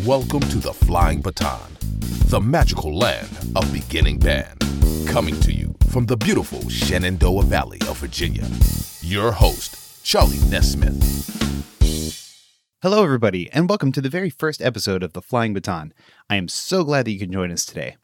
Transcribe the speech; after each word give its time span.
Welcome 0.00 0.40
to 0.40 0.58
the 0.58 0.72
Flying 0.72 1.20
Baton, 1.20 1.76
the 2.28 2.40
magical 2.40 2.96
land 2.96 3.28
of 3.54 3.70
beginning 3.74 4.18
band. 4.18 4.58
Coming 5.06 5.38
to 5.40 5.52
you 5.52 5.74
from 5.90 6.06
the 6.06 6.16
beautiful 6.16 6.66
Shenandoah 6.70 7.44
Valley 7.44 7.78
of 7.86 7.98
Virginia. 7.98 8.46
Your 9.02 9.32
host, 9.32 10.02
Charlie 10.02 10.38
Nesmith. 10.48 10.96
Hello, 12.80 13.04
everybody, 13.04 13.52
and 13.52 13.68
welcome 13.68 13.92
to 13.92 14.00
the 14.00 14.08
very 14.08 14.30
first 14.30 14.62
episode 14.62 15.02
of 15.02 15.12
The 15.12 15.20
Flying 15.20 15.52
Baton. 15.52 15.92
I 16.30 16.36
am 16.36 16.48
so 16.48 16.84
glad 16.84 17.04
that 17.04 17.12
you 17.12 17.18
can 17.18 17.30
join 17.30 17.52
us 17.52 17.66
today. 17.66 17.96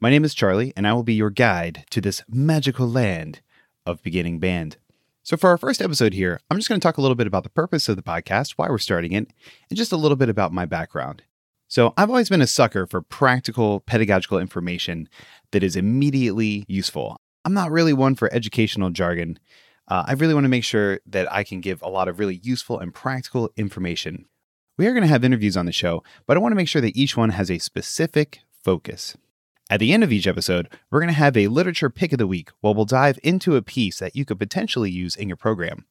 My 0.00 0.08
name 0.08 0.24
is 0.24 0.34
Charlie, 0.34 0.72
and 0.74 0.86
I 0.86 0.94
will 0.94 1.02
be 1.02 1.14
your 1.14 1.30
guide 1.30 1.84
to 1.90 2.00
this 2.00 2.22
magical 2.26 2.88
land 2.88 3.42
of 3.84 4.02
beginning 4.02 4.38
band. 4.38 4.78
So, 5.22 5.36
for 5.36 5.50
our 5.50 5.58
first 5.58 5.82
episode 5.82 6.14
here, 6.14 6.40
I'm 6.50 6.56
just 6.56 6.68
going 6.68 6.80
to 6.80 6.82
talk 6.82 6.96
a 6.96 7.02
little 7.02 7.14
bit 7.14 7.26
about 7.26 7.42
the 7.42 7.50
purpose 7.50 7.90
of 7.90 7.96
the 7.96 8.02
podcast, 8.02 8.52
why 8.52 8.68
we're 8.68 8.78
starting 8.78 9.12
it, 9.12 9.28
and 9.68 9.76
just 9.76 9.92
a 9.92 9.96
little 9.96 10.16
bit 10.16 10.30
about 10.30 10.52
my 10.52 10.64
background. 10.64 11.22
So, 11.68 11.92
I've 11.96 12.10
always 12.10 12.28
been 12.28 12.42
a 12.42 12.46
sucker 12.46 12.86
for 12.86 13.02
practical 13.02 13.80
pedagogical 13.80 14.38
information 14.38 15.08
that 15.50 15.62
is 15.62 15.76
immediately 15.76 16.64
useful. 16.68 17.20
I'm 17.44 17.54
not 17.54 17.70
really 17.70 17.92
one 17.92 18.14
for 18.14 18.32
educational 18.32 18.90
jargon. 18.90 19.38
Uh, 19.88 20.04
I 20.06 20.12
really 20.14 20.34
want 20.34 20.44
to 20.44 20.48
make 20.48 20.64
sure 20.64 21.00
that 21.06 21.32
I 21.32 21.44
can 21.44 21.60
give 21.60 21.80
a 21.82 21.88
lot 21.88 22.08
of 22.08 22.18
really 22.18 22.40
useful 22.42 22.78
and 22.78 22.92
practical 22.92 23.50
information. 23.56 24.26
We 24.78 24.86
are 24.86 24.92
going 24.92 25.02
to 25.02 25.08
have 25.08 25.24
interviews 25.24 25.56
on 25.56 25.66
the 25.66 25.72
show, 25.72 26.02
but 26.26 26.36
I 26.36 26.40
want 26.40 26.52
to 26.52 26.56
make 26.56 26.68
sure 26.68 26.82
that 26.82 26.96
each 26.96 27.16
one 27.16 27.30
has 27.30 27.50
a 27.50 27.58
specific 27.58 28.40
focus. 28.62 29.16
At 29.70 29.80
the 29.80 29.92
end 29.92 30.04
of 30.04 30.12
each 30.12 30.26
episode, 30.26 30.68
we're 30.90 31.00
going 31.00 31.12
to 31.12 31.14
have 31.14 31.36
a 31.36 31.48
literature 31.48 31.90
pick 31.90 32.12
of 32.12 32.18
the 32.18 32.26
week 32.26 32.50
where 32.60 32.74
we'll 32.74 32.84
dive 32.84 33.18
into 33.22 33.56
a 33.56 33.62
piece 33.62 33.98
that 33.98 34.14
you 34.14 34.24
could 34.24 34.38
potentially 34.38 34.90
use 34.90 35.16
in 35.16 35.28
your 35.28 35.36
program. 35.36 35.86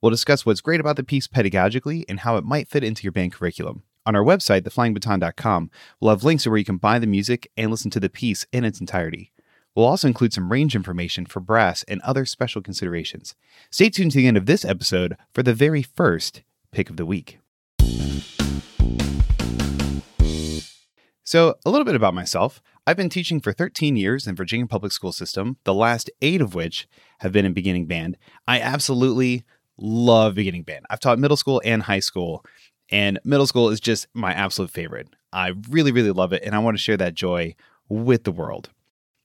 We'll 0.00 0.10
discuss 0.10 0.46
what's 0.46 0.60
great 0.60 0.80
about 0.80 0.96
the 0.96 1.02
piece 1.02 1.26
pedagogically 1.26 2.04
and 2.08 2.20
how 2.20 2.36
it 2.36 2.44
might 2.44 2.68
fit 2.68 2.84
into 2.84 3.02
your 3.02 3.12
band 3.12 3.32
curriculum. 3.32 3.82
On 4.08 4.16
our 4.16 4.24
website, 4.24 4.62
theflyingbaton.com, 4.62 5.70
we'll 6.00 6.08
have 6.08 6.24
links 6.24 6.44
to 6.44 6.48
where 6.48 6.56
you 6.58 6.64
can 6.64 6.78
buy 6.78 6.98
the 6.98 7.06
music 7.06 7.50
and 7.58 7.70
listen 7.70 7.90
to 7.90 8.00
the 8.00 8.08
piece 8.08 8.46
in 8.52 8.64
its 8.64 8.80
entirety. 8.80 9.32
We'll 9.74 9.84
also 9.84 10.08
include 10.08 10.32
some 10.32 10.50
range 10.50 10.74
information 10.74 11.26
for 11.26 11.40
brass 11.40 11.82
and 11.82 12.00
other 12.00 12.24
special 12.24 12.62
considerations. 12.62 13.34
Stay 13.70 13.90
tuned 13.90 14.12
to 14.12 14.16
the 14.16 14.26
end 14.26 14.38
of 14.38 14.46
this 14.46 14.64
episode 14.64 15.18
for 15.34 15.42
the 15.42 15.52
very 15.52 15.82
first 15.82 16.42
pick 16.72 16.88
of 16.88 16.96
the 16.96 17.04
week. 17.04 17.38
So, 21.22 21.56
a 21.66 21.70
little 21.70 21.84
bit 21.84 21.94
about 21.94 22.14
myself. 22.14 22.62
I've 22.86 22.96
been 22.96 23.10
teaching 23.10 23.40
for 23.40 23.52
13 23.52 23.94
years 23.98 24.26
in 24.26 24.34
Virginia 24.34 24.66
public 24.66 24.92
school 24.92 25.12
system, 25.12 25.58
the 25.64 25.74
last 25.74 26.08
8 26.22 26.40
of 26.40 26.54
which 26.54 26.88
have 27.18 27.32
been 27.32 27.44
in 27.44 27.52
beginning 27.52 27.84
band. 27.84 28.16
I 28.46 28.58
absolutely 28.58 29.44
love 29.78 30.34
beginning 30.34 30.62
band. 30.62 30.86
I've 30.90 31.00
taught 31.00 31.18
middle 31.18 31.36
school 31.36 31.62
and 31.64 31.82
high 31.82 32.00
school, 32.00 32.44
and 32.90 33.18
middle 33.24 33.46
school 33.46 33.68
is 33.70 33.80
just 33.80 34.06
my 34.14 34.32
absolute 34.32 34.70
favorite. 34.70 35.08
I 35.32 35.54
really 35.68 35.92
really 35.92 36.12
love 36.12 36.32
it 36.32 36.42
and 36.44 36.54
I 36.54 36.58
want 36.58 36.76
to 36.76 36.82
share 36.82 36.96
that 36.96 37.14
joy 37.14 37.54
with 37.88 38.24
the 38.24 38.32
world. 38.32 38.70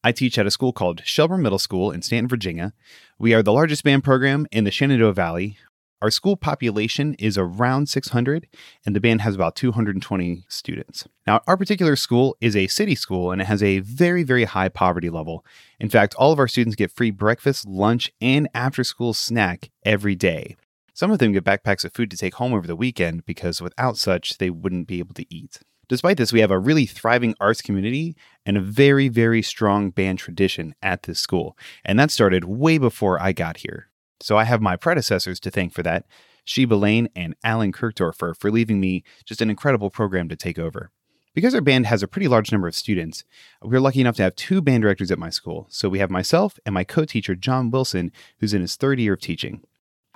I 0.03 0.11
teach 0.11 0.37
at 0.37 0.45
a 0.45 0.51
school 0.51 0.73
called 0.73 1.01
Shelburne 1.05 1.41
Middle 1.41 1.59
School 1.59 1.89
in 1.91 2.01
Staunton, 2.01 2.27
Virginia. 2.27 2.73
We 3.17 3.33
are 3.33 3.41
the 3.41 3.53
largest 3.53 3.83
band 3.85 4.03
program 4.03 4.47
in 4.51 4.65
the 4.65 4.71
Shenandoah 4.71 5.13
Valley. 5.13 5.57
Our 6.01 6.11
school 6.11 6.35
population 6.35 7.13
is 7.13 7.37
around 7.37 7.87
600, 7.87 8.45
and 8.85 8.93
the 8.93 8.99
band 8.99 9.21
has 9.21 9.35
about 9.35 9.55
220 9.55 10.43
students. 10.49 11.07
Now, 11.25 11.39
our 11.47 11.55
particular 11.55 11.95
school 11.95 12.35
is 12.41 12.57
a 12.57 12.67
city 12.67 12.93
school, 12.93 13.31
and 13.31 13.41
it 13.41 13.45
has 13.45 13.63
a 13.63 13.79
very, 13.79 14.23
very 14.23 14.43
high 14.43 14.67
poverty 14.67 15.09
level. 15.09 15.45
In 15.79 15.87
fact, 15.87 16.13
all 16.15 16.33
of 16.33 16.39
our 16.39 16.49
students 16.49 16.75
get 16.75 16.91
free 16.91 17.09
breakfast, 17.09 17.65
lunch, 17.65 18.11
and 18.19 18.49
after 18.53 18.83
school 18.83 19.13
snack 19.13 19.71
every 19.85 20.15
day. 20.15 20.57
Some 20.93 21.09
of 21.09 21.17
them 21.17 21.31
get 21.31 21.43
backpacks 21.43 21.83
of 21.83 21.93
food 21.93 22.11
to 22.11 22.17
take 22.17 22.35
home 22.35 22.53
over 22.53 22.67
the 22.67 22.75
weekend 22.75 23.25
because 23.25 23.61
without 23.61 23.97
such, 23.97 24.37
they 24.37 24.51
wouldn't 24.51 24.87
be 24.87 24.99
able 24.99 25.15
to 25.15 25.25
eat. 25.33 25.59
Despite 25.89 26.17
this, 26.17 26.31
we 26.31 26.39
have 26.39 26.51
a 26.51 26.59
really 26.59 26.85
thriving 26.85 27.35
arts 27.39 27.61
community 27.61 28.15
and 28.45 28.57
a 28.57 28.61
very, 28.61 29.09
very 29.09 29.41
strong 29.41 29.89
band 29.89 30.19
tradition 30.19 30.75
at 30.81 31.03
this 31.03 31.19
school. 31.19 31.57
And 31.83 31.99
that 31.99 32.11
started 32.11 32.45
way 32.45 32.77
before 32.77 33.21
I 33.21 33.31
got 33.31 33.57
here. 33.57 33.89
So 34.21 34.37
I 34.37 34.43
have 34.45 34.61
my 34.61 34.75
predecessors 34.75 35.39
to 35.41 35.51
thank 35.51 35.73
for 35.73 35.83
that 35.83 36.05
Sheba 36.45 36.75
Lane 36.75 37.09
and 37.15 37.35
Alan 37.43 37.71
Kirkdorfer 37.71 38.35
for 38.37 38.51
leaving 38.51 38.79
me 38.79 39.03
just 39.25 39.41
an 39.41 39.49
incredible 39.49 39.89
program 39.89 40.29
to 40.29 40.35
take 40.35 40.59
over. 40.59 40.91
Because 41.33 41.55
our 41.55 41.61
band 41.61 41.87
has 41.87 42.03
a 42.03 42.07
pretty 42.07 42.27
large 42.27 42.51
number 42.51 42.67
of 42.67 42.75
students, 42.75 43.23
we're 43.61 43.79
lucky 43.79 44.01
enough 44.01 44.17
to 44.17 44.23
have 44.23 44.35
two 44.35 44.61
band 44.61 44.83
directors 44.83 45.09
at 45.09 45.17
my 45.17 45.31
school. 45.31 45.65
So 45.69 45.89
we 45.89 45.99
have 45.99 46.11
myself 46.11 46.59
and 46.65 46.73
my 46.73 46.83
co 46.83 47.05
teacher, 47.05 47.33
John 47.33 47.71
Wilson, 47.71 48.11
who's 48.39 48.53
in 48.53 48.61
his 48.61 48.75
third 48.75 48.99
year 48.99 49.13
of 49.13 49.21
teaching. 49.21 49.63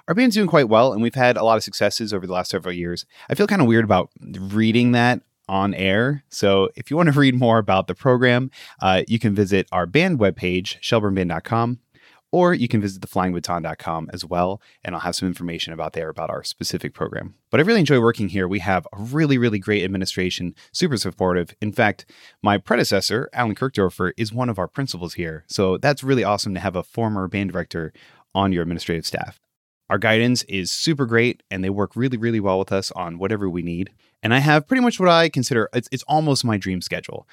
Our 0.08 0.16
band's 0.16 0.36
doing 0.36 0.48
quite 0.48 0.70
well, 0.70 0.94
and 0.94 1.02
we've 1.02 1.16
had 1.16 1.36
a 1.36 1.44
lot 1.44 1.58
of 1.58 1.64
successes 1.64 2.14
over 2.14 2.26
the 2.26 2.32
last 2.32 2.52
several 2.52 2.74
years. 2.74 3.06
I 3.30 3.36
feel 3.36 3.46
kind 3.46 3.62
of 3.62 3.68
weird 3.68 3.84
about 3.84 4.10
reading 4.22 4.94
that 4.94 5.22
on 5.50 5.74
air. 5.74 6.24
So 6.30 6.70
if 6.76 6.90
you 6.90 6.96
want 6.96 7.12
to 7.12 7.20
read 7.20 7.36
more 7.36 7.58
about 7.58 7.88
the 7.88 7.96
program, 7.96 8.50
uh, 8.82 9.04
you 9.08 9.20
can 9.20 9.36
visit 9.36 9.68
our 9.72 9.86
band 9.86 10.20
webpage, 10.20 10.80
shelburneband.com, 10.80 11.80
or 12.32 12.54
you 12.54 12.70
can 12.70 12.80
visit 12.80 13.02
theflyingbaton.com 13.02 14.10
as 14.14 14.24
well, 14.24 14.62
and 14.84 14.96
I'll 14.96 15.02
have 15.02 15.16
some 15.16 15.28
information 15.28 15.74
about 15.74 15.92
there 15.92 16.10
about 16.10 16.30
our 16.30 16.44
specific 16.44 16.94
program. 16.94 17.36
But 17.50 17.60
I 17.60 17.64
really 17.64 17.80
enjoy 17.82 18.00
working 18.00 18.30
here. 18.30 18.48
We 18.48 18.60
have 18.60 18.88
a 18.94 19.02
really, 19.02 19.38
really 19.38 19.60
great 19.60 19.84
administration, 19.84 20.56
super 20.72 20.98
supportive. 20.98 21.54
In 21.62 21.74
fact, 21.74 22.06
my 22.42 22.58
predecessor, 22.58 23.30
Alan 23.34 23.56
Kirkdorfer, 23.56 24.12
is 24.18 24.34
one 24.34 24.50
of 24.50 24.60
our 24.60 24.68
principals 24.68 25.16
here. 25.16 25.44
So 25.48 25.78
that's 25.78 26.04
really 26.04 26.24
awesome 26.24 26.54
to 26.54 26.60
have 26.62 26.78
a 26.78 26.84
former 26.84 27.28
band 27.28 27.52
director 27.52 27.92
on 28.36 28.52
your 28.54 28.62
administrative 28.62 29.06
staff. 29.06 29.40
Our 29.90 29.98
guidance 29.98 30.44
is 30.44 30.72
super 30.72 31.06
great, 31.06 31.44
and 31.50 31.64
they 31.64 31.70
work 31.70 31.96
really, 31.96 32.18
really 32.18 32.40
well 32.40 32.60
with 32.60 32.72
us 32.72 32.92
on 32.92 33.20
whatever 33.20 33.50
we 33.50 33.62
need. 33.62 33.92
And 34.22 34.34
I 34.34 34.40
have 34.40 34.68
pretty 34.68 34.82
much 34.82 35.00
what 35.00 35.10
I 35.10 35.30
consider 35.30 35.70
it's, 35.74 35.88
it's 35.92 36.04
almost 36.04 36.44
my 36.44 36.58
dream 36.58 36.82
schedule 36.82 37.28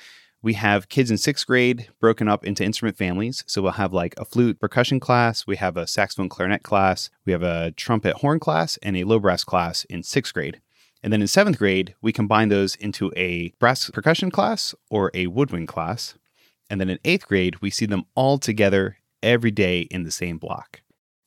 we 0.45 0.53
have 0.53 0.91
kids 0.91 1.11
in 1.11 1.17
sixth 1.17 1.47
grade 1.47 1.89
broken 2.01 2.29
up 2.29 2.45
into 2.45 2.63
instrument 2.63 2.99
families. 2.99 3.43
So 3.47 3.63
we'll 3.63 3.73
have 3.73 3.95
like 3.95 4.15
a 4.19 4.27
flute 4.27 4.61
percussion 4.61 5.01
class, 5.01 5.47
we 5.47 5.57
have 5.57 5.79
a 5.79 5.87
saxophone 5.87 6.29
clarinet 6.29 6.63
class, 6.63 7.09
we 7.25 7.33
have 7.33 7.43
a 7.43 7.73
trumpet 7.73 8.17
horn 8.17 8.39
class, 8.39 8.77
and 8.83 8.95
a 8.95 9.05
low 9.05 9.19
brass 9.19 9.43
class 9.43 9.85
in 9.85 10.03
sixth 10.03 10.35
grade. 10.35 10.61
And 11.03 11.11
then 11.13 11.23
in 11.23 11.29
seventh 11.29 11.59
grade, 11.59 11.95
we 12.03 12.13
combine 12.13 12.51
those 12.51 12.75
into 12.77 13.11
a 13.17 13.55
brass 13.59 13.89
percussion 13.89 14.31
class 14.31 14.75
or 14.91 15.11
a 15.15 15.29
woodwind 15.29 15.69
class. 15.69 16.15
And 16.69 16.79
then 16.79 16.91
in 16.91 16.99
eighth 17.07 17.27
grade, 17.27 17.63
we 17.63 17.71
see 17.71 17.87
them 17.87 18.05
all 18.15 18.37
together 18.37 18.99
every 19.23 19.51
day 19.51 19.81
in 19.91 20.03
the 20.05 20.11
same 20.11 20.37
block. 20.37 20.83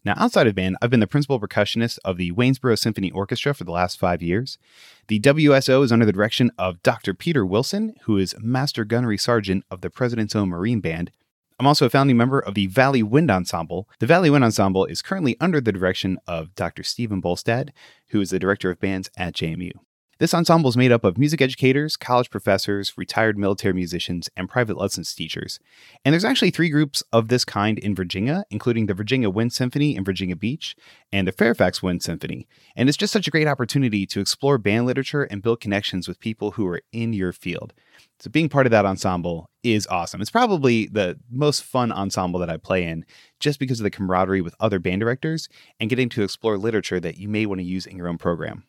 Now, 0.07 0.13
outside 0.15 0.47
of 0.47 0.55
band, 0.55 0.77
I've 0.81 0.89
been 0.89 1.01
the 1.01 1.05
principal 1.05 1.37
percussionist 1.37 1.99
of 2.05 2.15
the 2.15 2.31
Waynesboro 2.31 2.77
Symphony 2.77 3.11
Orchestra 3.11 3.53
for 3.53 3.65
the 3.65 3.73
last 3.73 3.99
five 3.99 4.21
years. 4.21 4.57
The 5.09 5.19
WSO 5.19 5.83
is 5.83 5.91
under 5.91 6.05
the 6.05 6.13
direction 6.13 6.49
of 6.57 6.81
Dr. 6.81 7.13
Peter 7.13 7.45
Wilson, 7.45 7.93
who 8.03 8.17
is 8.17 8.33
Master 8.39 8.85
Gunnery 8.85 9.17
Sergeant 9.17 9.65
of 9.69 9.81
the 9.81 9.89
President's 9.89 10.33
Own 10.33 10.47
Marine 10.47 10.79
Band. 10.79 11.11
I'm 11.59 11.67
also 11.67 11.85
a 11.85 11.89
founding 11.89 12.15
member 12.15 12.39
of 12.39 12.53
the 12.53 12.67
Valley 12.67 13.03
Wind 13.03 13.29
Ensemble. 13.29 13.89
The 13.99 14.05
Valley 14.05 14.29
Wind 14.29 14.45
Ensemble 14.45 14.85
is 14.85 15.01
currently 15.01 15.35
under 15.41 15.59
the 15.59 15.73
direction 15.73 16.19
of 16.25 16.55
Dr. 16.55 16.83
Stephen 16.83 17.21
Bolstad, 17.21 17.71
who 18.11 18.21
is 18.21 18.29
the 18.29 18.39
director 18.39 18.71
of 18.71 18.79
bands 18.79 19.09
at 19.17 19.33
JMU. 19.33 19.73
This 20.19 20.33
ensemble 20.33 20.69
is 20.69 20.77
made 20.77 20.91
up 20.91 21.03
of 21.03 21.19
music 21.19 21.41
educators, 21.43 21.95
college 21.95 22.31
professors, 22.31 22.97
retired 22.97 23.37
military 23.37 23.75
musicians, 23.75 24.29
and 24.35 24.49
private 24.49 24.75
lessons 24.75 25.13
teachers. 25.13 25.59
And 26.03 26.11
there's 26.11 26.25
actually 26.25 26.49
three 26.49 26.69
groups 26.69 27.03
of 27.13 27.27
this 27.27 27.45
kind 27.45 27.77
in 27.77 27.93
Virginia, 27.93 28.43
including 28.49 28.87
the 28.87 28.95
Virginia 28.95 29.29
Wind 29.29 29.53
Symphony 29.53 29.95
in 29.95 30.03
Virginia 30.03 30.35
Beach 30.35 30.75
and 31.11 31.27
the 31.27 31.31
Fairfax 31.31 31.83
Wind 31.83 32.01
Symphony. 32.01 32.47
And 32.75 32.89
it's 32.89 32.97
just 32.97 33.13
such 33.13 33.27
a 33.27 33.31
great 33.31 33.47
opportunity 33.47 34.07
to 34.07 34.19
explore 34.19 34.57
band 34.57 34.87
literature 34.87 35.23
and 35.23 35.43
build 35.43 35.61
connections 35.61 36.07
with 36.07 36.19
people 36.19 36.51
who 36.51 36.65
are 36.65 36.81
in 36.91 37.13
your 37.13 37.31
field. 37.31 37.73
So 38.19 38.31
being 38.31 38.49
part 38.49 38.65
of 38.65 38.71
that 38.71 38.87
ensemble 38.87 39.51
is 39.61 39.85
awesome. 39.85 40.19
It's 40.19 40.31
probably 40.31 40.87
the 40.87 41.19
most 41.29 41.61
fun 41.61 41.91
ensemble 41.91 42.39
that 42.39 42.49
I 42.49 42.57
play 42.57 42.85
in 42.85 43.05
just 43.39 43.59
because 43.59 43.79
of 43.79 43.83
the 43.83 43.91
camaraderie 43.91 44.41
with 44.41 44.55
other 44.59 44.79
band 44.79 45.01
directors 45.01 45.47
and 45.79 45.91
getting 45.91 46.09
to 46.09 46.23
explore 46.23 46.57
literature 46.57 46.99
that 46.99 47.17
you 47.17 47.29
may 47.29 47.45
want 47.45 47.59
to 47.59 47.65
use 47.65 47.85
in 47.85 47.97
your 47.97 48.07
own 48.07 48.17
program. 48.17 48.63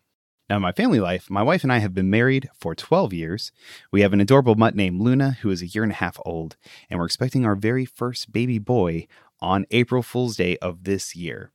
Now, 0.49 0.59
my 0.59 0.73
family 0.73 0.99
life, 0.99 1.29
my 1.29 1.43
wife 1.43 1.63
and 1.63 1.71
I 1.71 1.79
have 1.79 1.93
been 1.93 2.09
married 2.09 2.49
for 2.59 2.75
12 2.75 3.13
years. 3.13 3.53
We 3.93 4.01
have 4.01 4.15
an 4.15 4.21
adorable 4.21 4.55
mutt 4.55 4.75
named 4.75 5.03
Luna, 5.03 5.37
who 5.43 5.51
is 5.51 5.61
a 5.61 5.67
year 5.67 5.83
and 5.83 5.93
a 5.93 5.97
half 5.97 6.19
old, 6.25 6.57
and 6.89 6.99
we're 6.99 7.05
expecting 7.05 7.45
our 7.45 7.55
very 7.55 7.85
first 7.85 8.33
baby 8.33 8.59
boy 8.59 9.09
on 9.41 9.67
April 9.71 10.03
Fool's 10.03 10.37
Day 10.37 10.57
of 10.59 10.85
this 10.85 11.15
year. 11.15 11.53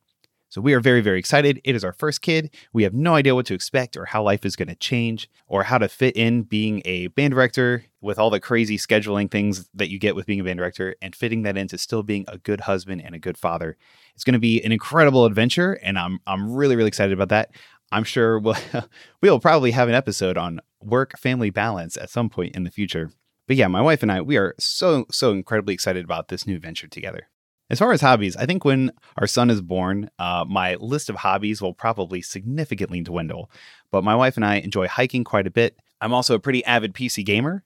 So 0.54 0.62
we 0.62 0.76
are 0.76 0.80
very, 0.80 1.02
very 1.02 1.18
excited. 1.18 1.60
It 1.64 1.76
is 1.76 1.84
our 1.84 1.94
first 1.94 2.22
kid. 2.22 2.54
We 2.74 2.84
have 2.84 2.94
no 2.94 3.16
idea 3.16 3.34
what 3.34 3.48
to 3.48 3.56
expect 3.56 3.98
or 3.98 4.06
how 4.06 4.22
life 4.22 4.46
is 4.46 4.56
going 4.56 4.68
to 4.68 4.76
change 4.76 5.28
or 5.48 5.64
how 5.64 5.80
to 5.80 5.90
fit 5.90 6.16
in 6.16 6.44
being 6.44 6.84
a 6.86 7.08
band 7.08 7.34
director 7.34 7.86
with 8.02 8.20
all 8.20 8.30
the 8.30 8.40
crazy 8.40 8.78
scheduling 8.78 9.32
things 9.32 9.68
that 9.74 9.90
you 9.90 9.98
get 9.98 10.16
with 10.16 10.28
being 10.28 10.40
a 10.40 10.44
band 10.44 10.60
director 10.60 10.96
and 11.02 11.16
fitting 11.16 11.42
that 11.42 11.58
into 11.58 11.80
still 11.80 12.04
being 12.04 12.26
a 12.28 12.38
good 12.38 12.62
husband 12.62 13.02
and 13.04 13.16
a 13.16 13.20
good 13.20 13.40
father. 13.40 13.76
It's 14.14 14.24
going 14.24 14.34
to 14.34 14.40
be 14.40 14.64
an 14.64 14.72
incredible 14.72 15.26
adventure 15.26 15.74
and 15.82 15.98
I'm 15.98 16.20
I'm 16.28 16.54
really 16.54 16.76
really 16.76 16.90
excited 16.90 17.14
about 17.14 17.30
that. 17.30 17.50
I'm 17.94 18.04
sure 18.04 18.40
we'll 18.40 18.58
we'll 19.22 19.40
probably 19.40 19.72
have 19.72 19.88
an 19.88 19.96
episode 19.96 20.38
on 20.38 20.60
work 20.82 21.18
family 21.18 21.52
balance 21.52 21.96
at 21.96 22.10
some 22.10 22.30
point 22.30 22.56
in 22.56 22.64
the 22.64 22.72
future. 22.72 23.12
But 23.48 23.56
yeah, 23.58 23.68
my 23.68 23.82
wife 23.82 24.02
and 24.02 24.12
I 24.12 24.22
we 24.22 24.38
are 24.38 24.56
so 24.60 25.06
so 25.12 25.32
incredibly 25.32 25.74
excited 25.74 26.04
about 26.04 26.28
this 26.28 26.48
new 26.48 26.60
venture 26.60 26.88
together. 26.88 27.30
As 27.70 27.80
far 27.80 27.92
as 27.92 28.02
hobbies, 28.02 28.36
I 28.36 28.46
think 28.46 28.66
when 28.66 28.92
our 29.18 29.28
son 29.28 29.50
is 29.50 29.62
born, 29.62 30.10
uh, 30.20 30.44
my 30.48 30.76
list 30.76 31.10
of 31.10 31.16
hobbies 31.18 31.62
will 31.62 31.74
probably 31.74 32.22
significantly 32.22 33.02
dwindle. 33.02 33.50
But 33.90 34.04
my 34.04 34.16
wife 34.16 34.36
and 34.36 34.46
I 34.46 34.56
enjoy 34.56 34.88
hiking 34.88 35.24
quite 35.24 35.48
a 35.48 35.52
bit. 35.52 35.78
I'm 36.02 36.14
also 36.14 36.36
a 36.36 36.40
pretty 36.40 36.64
avid 36.66 36.94
PC 36.94 37.26
gamer. 37.26 37.64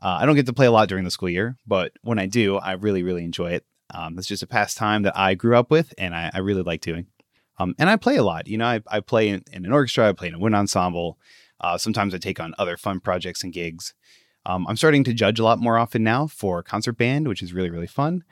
Uh, 0.00 0.18
I 0.20 0.26
don't 0.26 0.36
get 0.36 0.46
to 0.46 0.52
play 0.52 0.66
a 0.66 0.72
lot 0.72 0.88
during 0.88 1.04
the 1.04 1.10
school 1.10 1.28
year, 1.28 1.56
but 1.66 1.92
when 2.02 2.18
I 2.18 2.26
do, 2.26 2.56
I 2.56 2.72
really, 2.72 3.02
really 3.02 3.24
enjoy 3.24 3.52
it. 3.52 3.64
Um, 3.92 4.18
it's 4.18 4.26
just 4.26 4.42
a 4.42 4.46
pastime 4.46 5.02
that 5.02 5.18
I 5.18 5.34
grew 5.34 5.56
up 5.56 5.70
with 5.70 5.92
and 5.98 6.14
I, 6.14 6.30
I 6.32 6.38
really 6.38 6.62
like 6.62 6.80
doing. 6.80 7.06
Um, 7.62 7.74
and 7.78 7.88
I 7.88 7.96
play 7.96 8.16
a 8.16 8.22
lot. 8.22 8.48
You 8.48 8.58
know, 8.58 8.66
I, 8.66 8.80
I 8.86 9.00
play 9.00 9.28
in, 9.28 9.44
in, 9.52 9.64
an 9.64 9.72
orchestra, 9.72 10.08
I 10.08 10.12
play 10.12 10.28
in 10.28 10.34
a 10.34 10.38
wind 10.38 10.54
ensemble. 10.54 11.18
Uh, 11.60 11.78
sometimes 11.78 12.14
I 12.14 12.18
take 12.18 12.40
on 12.40 12.54
other 12.58 12.76
fun 12.76 13.00
projects 13.00 13.44
and 13.44 13.52
gigs. 13.52 13.94
Um, 14.44 14.66
I'm 14.66 14.76
starting 14.76 15.04
to 15.04 15.14
judge 15.14 15.38
a 15.38 15.44
lot 15.44 15.60
more 15.60 15.78
often 15.78 16.02
now 16.02 16.26
for 16.26 16.62
concert 16.62 16.94
band, 16.94 17.28
which 17.28 17.42
is 17.42 17.52
really, 17.52 17.70
really 17.70 17.86
fun. 17.86 18.24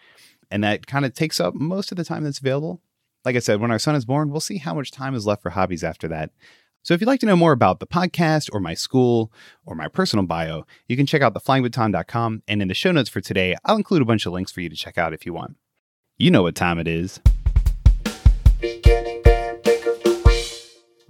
And 0.51 0.65
that 0.65 0.87
kind 0.87 1.05
of 1.05 1.15
takes 1.15 1.39
up 1.39 1.55
most 1.55 1.93
of 1.93 1.97
the 1.97 2.05
time 2.05 2.25
that's 2.25 2.41
available. 2.41 2.81
Like 3.25 3.37
I 3.37 3.39
said, 3.39 3.61
when 3.61 3.71
our 3.71 3.79
son 3.79 3.95
is 3.95 4.05
born, 4.05 4.31
we'll 4.31 4.41
see 4.41 4.59
how 4.59 4.75
much 4.75 4.91
time 4.91 5.15
is 5.15 5.27
left 5.27 5.43
for 5.43 5.51
hobbies 5.51 5.85
after 5.85 6.09
that. 6.09 6.31
So 6.83 6.95
if 6.95 7.01
you'd 7.01 7.07
like 7.07 7.21
to 7.21 7.27
know 7.27 7.37
more 7.37 7.53
about 7.53 7.79
the 7.79 7.87
podcast 7.87 8.49
or 8.53 8.59
my 8.59 8.75
school 8.75 9.31
or 9.67 9.75
my 9.75 9.87
personal 9.87 10.25
bio, 10.25 10.65
you 10.89 10.97
can 10.97 11.07
check 11.07 11.23
out 11.23 11.35
theflyingbaton.com. 11.35 12.43
And 12.49 12.63
in 12.63 12.69
the 12.69 12.75
show 12.75 12.91
notes 12.91 13.11
for 13.11 13.21
today, 13.21 13.55
I'll 13.65 13.77
include 13.77 14.03
a 14.03 14.07
bunch 14.07 14.25
of 14.25 14.33
links 14.33 14.51
for 14.51 14.63
you 14.63 14.71
to 14.71 14.77
check 14.77 14.97
out 14.97 15.13
if 15.13 15.27
you 15.27 15.35
want. 15.35 15.57
You 16.17 16.31
know 16.31 16.43
what 16.43 16.55
time 16.55 16.79
it 16.79 16.89
is. 16.89 17.21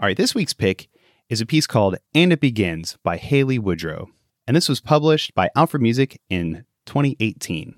All 0.01 0.07
right, 0.07 0.17
this 0.17 0.35
week's 0.35 0.55
pick 0.55 0.89
is 1.29 1.43
a 1.43 1.47
piece 1.47 1.67
called 1.67 1.97
And 2.15 2.33
It 2.33 2.41
Begins 2.41 2.97
by 3.05 3.19
Haley 3.19 3.59
Woodrow. 3.59 4.09
And 4.47 4.57
this 4.57 4.67
was 4.67 4.81
published 4.81 5.35
by 5.35 5.51
Alfred 5.55 5.83
Music 5.83 6.19
in 6.31 6.65
2018. 6.87 7.75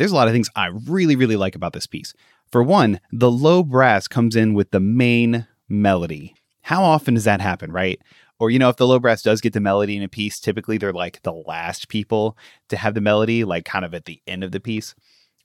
There's 0.00 0.12
a 0.12 0.14
lot 0.14 0.28
of 0.28 0.32
things 0.32 0.48
I 0.56 0.68
really, 0.68 1.14
really 1.14 1.36
like 1.36 1.54
about 1.54 1.74
this 1.74 1.86
piece. 1.86 2.14
For 2.50 2.62
one, 2.62 3.00
the 3.12 3.30
low 3.30 3.62
brass 3.62 4.08
comes 4.08 4.34
in 4.34 4.54
with 4.54 4.70
the 4.70 4.80
main 4.80 5.46
melody. 5.68 6.34
How 6.62 6.82
often 6.82 7.12
does 7.12 7.24
that 7.24 7.42
happen, 7.42 7.70
right? 7.70 8.00
Or, 8.38 8.48
you 8.48 8.58
know, 8.58 8.70
if 8.70 8.76
the 8.76 8.86
low 8.86 8.98
brass 8.98 9.22
does 9.22 9.42
get 9.42 9.52
the 9.52 9.60
melody 9.60 9.98
in 9.98 10.02
a 10.02 10.08
piece, 10.08 10.40
typically 10.40 10.78
they're 10.78 10.94
like 10.94 11.20
the 11.22 11.34
last 11.34 11.90
people 11.90 12.34
to 12.70 12.78
have 12.78 12.94
the 12.94 13.02
melody, 13.02 13.44
like 13.44 13.66
kind 13.66 13.84
of 13.84 13.92
at 13.92 14.06
the 14.06 14.22
end 14.26 14.42
of 14.42 14.52
the 14.52 14.58
piece. 14.58 14.94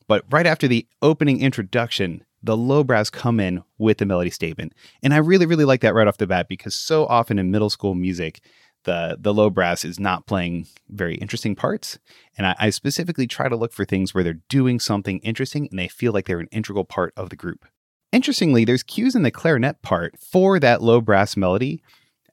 But 0.08 0.24
right 0.30 0.48
after 0.48 0.70
the 0.70 0.88
opening 1.02 1.42
introduction, 1.42 2.24
the 2.42 2.56
low 2.56 2.86
brass 2.86 3.10
come 3.10 3.42
in 3.42 3.62
with 3.78 3.98
the 3.98 4.06
melody 4.06 4.30
statement. 4.30 4.72
And 5.04 5.14
I 5.14 5.18
really, 5.18 5.46
really 5.46 5.66
like 5.66 5.82
that 5.82 5.96
right 5.96 6.08
off 6.08 6.16
the 6.16 6.28
bat 6.28 6.48
because 6.48 6.76
so 6.76 7.06
often 7.08 7.40
in 7.40 7.52
middle 7.52 7.70
school 7.70 7.94
music, 7.94 8.40
the 8.86 9.18
the 9.20 9.34
low 9.34 9.50
brass 9.50 9.84
is 9.84 10.00
not 10.00 10.26
playing 10.26 10.68
very 10.90 11.16
interesting 11.16 11.56
parts. 11.56 12.00
And 12.38 12.48
I, 12.48 12.56
I, 12.58 12.70
specifically 12.70 13.28
try 13.28 13.50
to 13.50 13.56
look 13.56 13.74
for 13.74 13.86
things 13.86 14.14
where 14.14 14.24
they're 14.24 14.42
doing 14.50 14.80
something 14.80 15.20
interesting 15.20 15.68
and 15.70 15.78
they 15.78 15.88
feel 15.88 16.14
like 16.14 16.26
they're 16.26 16.40
an 16.40 16.48
integral 16.52 16.86
part 16.86 17.14
of 17.18 17.30
the 17.30 17.36
group. 17.36 17.66
Interestingly, 18.12 18.64
there's 18.64 18.84
cues 18.84 19.16
in 19.16 19.24
the 19.24 19.32
clarinet 19.32 19.82
part 19.82 20.16
for 20.20 20.60
that 20.60 20.82
low 20.82 21.02
brass 21.02 21.36
melody, 21.36 21.82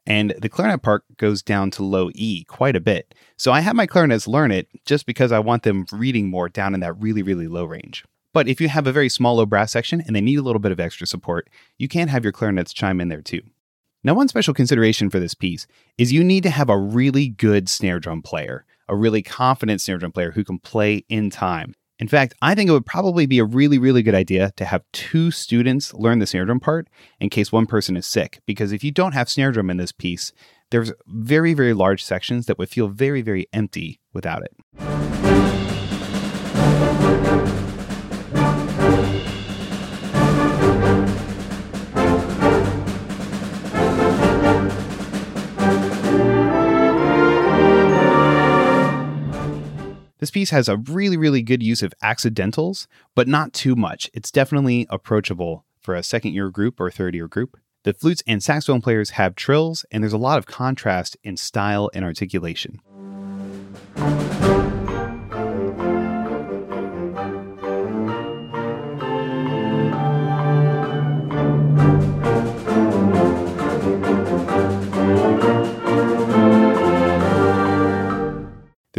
and 0.07 0.35
the 0.39 0.49
clarinet 0.49 0.83
part 0.83 1.05
goes 1.17 1.43
down 1.43 1.71
to 1.73 1.85
low 1.85 2.11
E 2.15 2.45
quite 2.45 2.77
a 2.77 2.81
bit. 2.81 3.15
So 3.37 3.53
I 3.53 3.61
have 3.61 3.75
my 3.75 3.87
clarinets 3.87 4.29
learn 4.29 4.53
it 4.53 4.69
just 4.85 5.07
because 5.07 5.33
I 5.33 5.39
want 5.41 5.65
them 5.65 5.87
reading 5.93 6.29
more 6.29 6.49
down 6.49 6.75
in 6.75 6.81
that 6.81 7.01
really, 7.01 7.23
really 7.23 7.49
low 7.49 7.65
range. 7.65 8.05
But 8.33 8.49
if 8.49 8.61
you 8.61 8.69
have 8.69 8.87
a 8.87 8.93
very 8.93 9.09
small 9.09 9.37
low 9.37 9.47
brass 9.47 9.73
section 9.73 10.01
and 10.01 10.17
they 10.17 10.21
need 10.21 10.39
a 10.39 10.43
little 10.43 10.61
bit 10.61 10.73
of 10.73 10.81
extra 10.81 11.07
support, 11.07 11.49
you 11.79 11.89
can 11.89 12.09
have 12.09 12.25
your 12.25 12.33
clarinets 12.33 12.73
chime 12.73 13.01
in 13.01 13.09
there 13.09 13.21
too. 13.21 13.43
Now, 14.05 14.15
one 14.15 14.27
special 14.27 14.53
consideration 14.53 15.11
for 15.11 15.21
this 15.21 15.35
piece 15.35 15.69
is 15.97 16.13
you 16.13 16.25
need 16.25 16.43
to 16.43 16.51
have 16.51 16.69
a 16.69 16.77
really 16.77 17.29
good 17.29 17.69
snare 17.69 18.01
drum 18.01 18.21
player, 18.21 18.65
a 18.89 18.97
really 18.97 19.23
confident 19.23 19.81
snare 19.81 19.99
drum 19.99 20.11
player 20.11 20.33
who 20.33 20.43
can 20.43 20.59
play 20.59 21.05
in 21.09 21.31
time. 21.31 21.75
In 22.01 22.09
fact, 22.09 22.35
I 22.43 22.57
think 22.57 22.69
it 22.69 22.73
would 22.73 22.85
probably 22.85 23.27
be 23.27 23.39
a 23.39 23.45
really, 23.45 23.79
really 23.79 24.03
good 24.03 24.17
idea 24.17 24.51
to 24.57 24.65
have 24.65 24.83
two 24.93 25.31
students 25.31 25.95
learn 25.95 26.19
the 26.19 26.27
snare 26.27 26.47
drum 26.47 26.59
part 26.59 26.89
in 27.21 27.31
case 27.31 27.53
one 27.53 27.67
person 27.67 27.97
is 27.97 28.05
sick. 28.05 28.41
Because 28.45 28.73
if 28.73 28.83
you 28.83 28.91
don't 28.91 29.13
have 29.13 29.31
snare 29.31 29.53
drum 29.53 29.71
in 29.71 29.77
this 29.77 29.93
piece, 29.93 30.33
there's 30.73 30.91
very, 31.07 31.55
very 31.55 31.73
large 31.73 32.03
sections 32.03 32.47
that 32.47 32.59
would 32.59 32.71
feel 32.71 32.89
very, 32.89 33.23
very 33.23 33.47
empty 33.53 34.01
without 34.13 34.43
it. 34.43 34.53
This 50.23 50.31
piece 50.31 50.51
has 50.51 50.69
a 50.69 50.77
really, 50.77 51.17
really 51.17 51.43
good 51.43 51.65
use 51.65 51.83
of 51.83 51.93
accidentals, 52.01 52.87
but 53.17 53.27
not 53.27 53.53
too 53.53 53.75
much. 53.75 54.09
It's 54.15 54.31
definitely 54.31 54.87
approachable 54.89 55.65
for 55.81 55.97
a 55.97 56.03
second 56.05 56.33
year 56.33 56.49
group 56.49 56.79
or 56.79 56.93
third 56.93 57.17
year 57.17 57.27
group. 57.27 57.57
The 57.83 57.93
flutes 57.93 58.23
and 58.25 58.41
saxophone 58.41 58.83
players 58.83 59.11
have 59.19 59.35
trills, 59.35 59.85
and 59.91 60.01
there's 60.01 60.13
a 60.13 60.19
lot 60.19 60.39
of 60.39 60.47
contrast 60.47 61.17
in 61.25 61.37
style 61.37 61.91
and 61.93 62.05
articulation. 62.05 62.81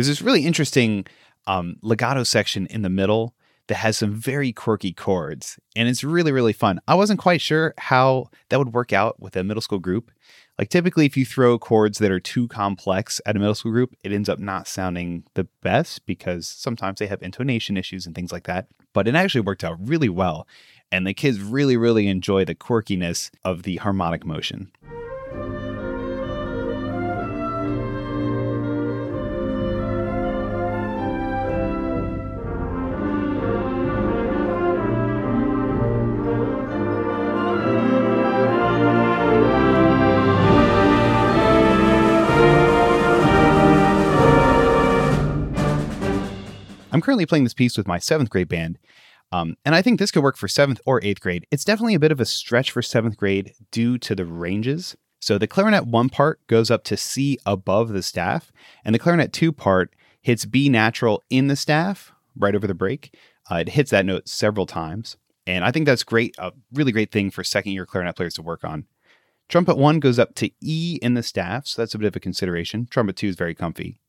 There's 0.03 0.19
this 0.19 0.21
really 0.21 0.45
interesting 0.45 1.05
um, 1.47 1.77
legato 1.81 2.25
section 2.25 2.65
in 2.65 2.81
the 2.81 2.89
middle 2.89 3.35
that 3.67 3.75
has 3.75 3.95
some 3.95 4.11
very 4.11 4.51
quirky 4.51 4.91
chords, 4.91 5.57
and 5.77 5.87
it's 5.87 6.03
really, 6.03 6.33
really 6.33 6.51
fun. 6.51 6.81
I 6.89 6.95
wasn't 6.95 7.21
quite 7.21 7.39
sure 7.39 7.73
how 7.77 8.25
that 8.49 8.59
would 8.59 8.73
work 8.73 8.91
out 8.91 9.21
with 9.21 9.37
a 9.37 9.45
middle 9.45 9.61
school 9.61 9.79
group. 9.79 10.11
Like, 10.59 10.67
typically, 10.67 11.05
if 11.05 11.15
you 11.15 11.25
throw 11.25 11.57
chords 11.57 11.99
that 11.99 12.11
are 12.11 12.19
too 12.19 12.49
complex 12.49 13.21
at 13.25 13.37
a 13.37 13.39
middle 13.39 13.55
school 13.55 13.71
group, 13.71 13.95
it 14.03 14.11
ends 14.11 14.27
up 14.27 14.39
not 14.39 14.67
sounding 14.67 15.23
the 15.35 15.47
best 15.61 16.05
because 16.05 16.49
sometimes 16.49 16.99
they 16.99 17.07
have 17.07 17.23
intonation 17.23 17.77
issues 17.77 18.05
and 18.05 18.13
things 18.13 18.33
like 18.33 18.43
that. 18.43 18.67
But 18.91 19.07
it 19.07 19.15
actually 19.15 19.39
worked 19.39 19.63
out 19.63 19.77
really 19.79 20.09
well, 20.09 20.45
and 20.91 21.07
the 21.07 21.13
kids 21.13 21.39
really, 21.39 21.77
really 21.77 22.09
enjoy 22.09 22.43
the 22.43 22.55
quirkiness 22.55 23.31
of 23.45 23.63
the 23.63 23.77
harmonic 23.77 24.25
motion. 24.25 24.69
I'm 46.93 47.01
currently 47.01 47.25
playing 47.25 47.43
this 47.43 47.55
piece 47.55 47.75
with 47.75 47.87
my 47.87 47.97
seventh 47.97 48.29
grade 48.29 48.47
band, 48.47 48.77
um, 49.31 49.55
and 49.65 49.73
I 49.73 49.81
think 49.81 49.99
this 49.99 50.11
could 50.11 50.21
work 50.21 50.37
for 50.37 50.47
seventh 50.47 50.79
or 50.85 51.03
eighth 51.03 51.19
grade. 51.19 51.47
It's 51.49 51.65
definitely 51.65 51.95
a 51.95 51.99
bit 51.99 52.11
of 52.11 52.21
a 52.21 52.25
stretch 52.25 52.69
for 52.69 52.83
seventh 52.83 53.17
grade 53.17 53.53
due 53.71 53.97
to 53.97 54.13
the 54.13 54.25
ranges. 54.25 54.95
So 55.19 55.39
the 55.39 55.47
clarinet 55.47 55.87
one 55.87 56.09
part 56.09 56.45
goes 56.47 56.69
up 56.69 56.83
to 56.85 56.95
C 56.95 57.39
above 57.47 57.89
the 57.89 58.03
staff, 58.03 58.51
and 58.85 58.93
the 58.93 58.99
clarinet 58.99 59.33
two 59.33 59.51
part 59.51 59.95
hits 60.21 60.45
B 60.45 60.69
natural 60.69 61.23
in 61.31 61.47
the 61.47 61.55
staff 61.55 62.11
right 62.37 62.55
over 62.55 62.67
the 62.67 62.75
break. 62.75 63.17
Uh, 63.51 63.55
it 63.55 63.69
hits 63.69 63.89
that 63.89 64.05
note 64.05 64.29
several 64.29 64.67
times, 64.67 65.17
and 65.47 65.65
I 65.65 65.71
think 65.71 65.87
that's 65.87 66.03
great. 66.03 66.35
A 66.37 66.51
really 66.71 66.91
great 66.91 67.11
thing 67.11 67.31
for 67.31 67.43
second 67.43 67.71
year 67.71 67.87
clarinet 67.87 68.15
players 68.15 68.35
to 68.35 68.43
work 68.43 68.63
on. 68.63 68.85
Trumpet 69.49 69.77
one 69.77 69.99
goes 69.99 70.19
up 70.19 70.35
to 70.35 70.51
E 70.61 70.99
in 71.01 71.15
the 71.15 71.23
staff, 71.23 71.65
so 71.65 71.81
that's 71.81 71.95
a 71.95 71.97
bit 71.97 72.07
of 72.07 72.15
a 72.15 72.19
consideration. 72.19 72.85
Trumpet 72.85 73.15
two 73.15 73.29
is 73.29 73.35
very 73.35 73.55
comfy. 73.55 73.99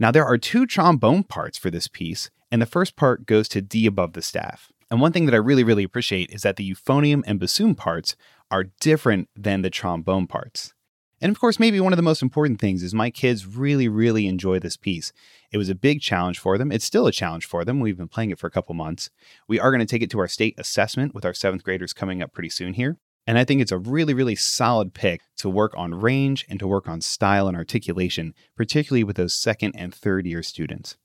Now, 0.00 0.10
there 0.10 0.24
are 0.24 0.38
two 0.38 0.64
trombone 0.64 1.24
parts 1.24 1.58
for 1.58 1.70
this 1.70 1.86
piece, 1.86 2.30
and 2.50 2.62
the 2.62 2.66
first 2.66 2.96
part 2.96 3.26
goes 3.26 3.48
to 3.48 3.60
D 3.60 3.84
above 3.84 4.14
the 4.14 4.22
staff. 4.22 4.72
And 4.90 4.98
one 4.98 5.12
thing 5.12 5.26
that 5.26 5.34
I 5.34 5.38
really, 5.38 5.62
really 5.62 5.84
appreciate 5.84 6.30
is 6.30 6.40
that 6.40 6.56
the 6.56 6.68
euphonium 6.68 7.22
and 7.26 7.38
bassoon 7.38 7.74
parts 7.74 8.16
are 8.50 8.70
different 8.80 9.28
than 9.36 9.60
the 9.60 9.68
trombone 9.68 10.26
parts. 10.26 10.72
And 11.20 11.30
of 11.30 11.38
course, 11.38 11.60
maybe 11.60 11.80
one 11.80 11.92
of 11.92 11.98
the 11.98 12.02
most 12.02 12.22
important 12.22 12.60
things 12.60 12.82
is 12.82 12.94
my 12.94 13.10
kids 13.10 13.46
really, 13.46 13.88
really 13.88 14.26
enjoy 14.26 14.58
this 14.58 14.78
piece. 14.78 15.12
It 15.52 15.58
was 15.58 15.68
a 15.68 15.74
big 15.74 16.00
challenge 16.00 16.38
for 16.38 16.56
them. 16.56 16.72
It's 16.72 16.86
still 16.86 17.06
a 17.06 17.12
challenge 17.12 17.44
for 17.44 17.62
them. 17.62 17.78
We've 17.78 17.98
been 17.98 18.08
playing 18.08 18.30
it 18.30 18.38
for 18.38 18.46
a 18.46 18.50
couple 18.50 18.74
months. 18.74 19.10
We 19.46 19.60
are 19.60 19.70
going 19.70 19.80
to 19.80 19.86
take 19.86 20.02
it 20.02 20.10
to 20.12 20.18
our 20.18 20.28
state 20.28 20.54
assessment 20.56 21.14
with 21.14 21.26
our 21.26 21.34
seventh 21.34 21.62
graders 21.62 21.92
coming 21.92 22.22
up 22.22 22.32
pretty 22.32 22.48
soon 22.48 22.72
here. 22.72 22.96
And 23.30 23.38
I 23.38 23.44
think 23.44 23.62
it's 23.62 23.70
a 23.70 23.78
really, 23.78 24.12
really 24.12 24.34
solid 24.34 24.92
pick 24.92 25.20
to 25.36 25.48
work 25.48 25.72
on 25.76 25.94
range 25.94 26.44
and 26.48 26.58
to 26.58 26.66
work 26.66 26.88
on 26.88 27.00
style 27.00 27.46
and 27.46 27.56
articulation, 27.56 28.34
particularly 28.56 29.04
with 29.04 29.14
those 29.14 29.34
second 29.34 29.76
and 29.76 29.94
third 29.94 30.26
year 30.26 30.42
students. 30.42 30.96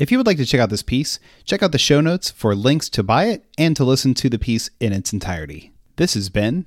If 0.00 0.10
you 0.10 0.18
would 0.18 0.26
like 0.26 0.38
to 0.38 0.44
check 0.44 0.60
out 0.60 0.68
this 0.68 0.82
piece, 0.82 1.20
check 1.44 1.62
out 1.62 1.70
the 1.70 1.78
show 1.78 2.00
notes 2.00 2.32
for 2.32 2.56
links 2.56 2.88
to 2.88 3.04
buy 3.04 3.26
it 3.26 3.44
and 3.56 3.76
to 3.76 3.84
listen 3.84 4.14
to 4.14 4.28
the 4.28 4.40
piece 4.40 4.68
in 4.80 4.92
its 4.92 5.12
entirety. 5.12 5.70
This 5.94 6.14
has 6.14 6.28
been. 6.28 6.66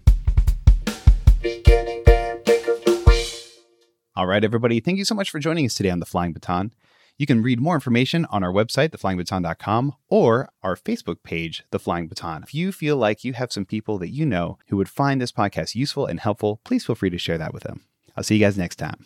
All 4.15 4.25
right, 4.25 4.41
everybody, 4.41 4.79
thank 4.79 4.97
you 4.97 5.03
so 5.03 5.15
much 5.15 5.31
for 5.31 5.39
joining 5.39 5.65
us 5.65 5.75
today 5.75 5.89
on 5.89 5.99
The 5.99 6.05
Flying 6.05 6.31
Baton. 6.31 6.71
You 7.17 7.25
can 7.27 7.43
read 7.43 7.59
more 7.59 7.75
information 7.75 8.25
on 8.31 8.43
our 8.43 8.51
website, 8.51 8.89
theflyingbaton.com, 8.89 9.93
or 10.09 10.49
our 10.63 10.75
Facebook 10.75 11.23
page, 11.23 11.63
The 11.71 11.79
Flying 11.79 12.07
Baton. 12.07 12.43
If 12.43 12.53
you 12.53 12.71
feel 12.71 12.97
like 12.97 13.23
you 13.23 13.33
have 13.33 13.51
some 13.51 13.65
people 13.65 13.97
that 13.99 14.09
you 14.09 14.25
know 14.25 14.57
who 14.67 14.77
would 14.77 14.89
find 14.89 15.21
this 15.21 15.31
podcast 15.31 15.75
useful 15.75 16.05
and 16.05 16.19
helpful, 16.19 16.61
please 16.63 16.85
feel 16.85 16.95
free 16.95 17.09
to 17.11 17.17
share 17.17 17.37
that 17.37 17.53
with 17.53 17.63
them. 17.63 17.81
I'll 18.17 18.23
see 18.23 18.35
you 18.35 18.45
guys 18.45 18.57
next 18.57 18.77
time. 18.77 19.05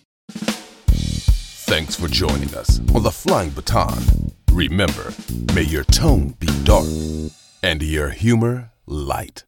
Thanks 1.67 1.95
for 1.95 2.07
joining 2.07 2.53
us 2.55 2.79
on 2.93 3.03
The 3.03 3.11
Flying 3.11 3.49
Baton. 3.49 4.31
Remember, 4.51 5.11
may 5.53 5.63
your 5.63 5.83
tone 5.83 6.35
be 6.39 6.47
dark 6.63 6.85
and 7.63 7.81
your 7.81 8.09
humor 8.11 8.71
light. 8.85 9.43